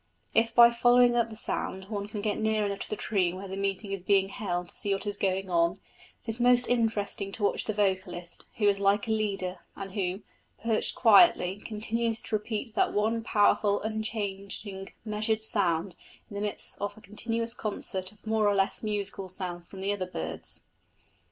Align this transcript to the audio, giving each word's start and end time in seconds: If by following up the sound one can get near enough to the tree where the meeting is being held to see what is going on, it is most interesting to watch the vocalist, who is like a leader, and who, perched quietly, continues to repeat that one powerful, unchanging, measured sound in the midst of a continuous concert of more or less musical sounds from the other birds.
If 0.33 0.55
by 0.55 0.71
following 0.71 1.15
up 1.15 1.29
the 1.29 1.35
sound 1.35 1.85
one 1.89 2.07
can 2.07 2.21
get 2.21 2.39
near 2.39 2.65
enough 2.65 2.79
to 2.79 2.89
the 2.89 2.95
tree 2.95 3.33
where 3.33 3.47
the 3.47 3.55
meeting 3.55 3.91
is 3.91 4.03
being 4.03 4.29
held 4.29 4.69
to 4.69 4.75
see 4.75 4.95
what 4.95 5.05
is 5.05 5.15
going 5.15 5.47
on, 5.51 5.73
it 5.73 5.79
is 6.25 6.39
most 6.39 6.67
interesting 6.67 7.31
to 7.33 7.43
watch 7.43 7.65
the 7.65 7.73
vocalist, 7.73 8.45
who 8.57 8.67
is 8.67 8.79
like 8.79 9.07
a 9.07 9.11
leader, 9.11 9.59
and 9.75 9.91
who, 9.91 10.23
perched 10.63 10.95
quietly, 10.95 11.57
continues 11.63 12.23
to 12.23 12.35
repeat 12.35 12.73
that 12.73 12.93
one 12.93 13.21
powerful, 13.23 13.79
unchanging, 13.83 14.91
measured 15.05 15.43
sound 15.43 15.95
in 16.31 16.33
the 16.33 16.41
midst 16.41 16.79
of 16.81 16.97
a 16.97 17.01
continuous 17.01 17.53
concert 17.53 18.11
of 18.11 18.25
more 18.25 18.47
or 18.47 18.55
less 18.55 18.81
musical 18.81 19.29
sounds 19.29 19.67
from 19.67 19.81
the 19.81 19.93
other 19.93 20.07
birds. 20.07 20.63